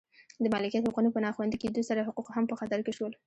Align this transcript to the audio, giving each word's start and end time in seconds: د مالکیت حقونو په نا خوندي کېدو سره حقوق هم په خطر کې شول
د 0.43 0.45
مالکیت 0.53 0.83
حقونو 0.87 1.09
په 1.15 1.19
نا 1.23 1.29
خوندي 1.35 1.57
کېدو 1.63 1.87
سره 1.89 2.05
حقوق 2.07 2.27
هم 2.35 2.45
په 2.47 2.55
خطر 2.59 2.79
کې 2.85 2.93
شول 2.97 3.13